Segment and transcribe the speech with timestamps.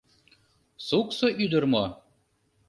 [0.87, 1.85] Суксо ӱдыр мо?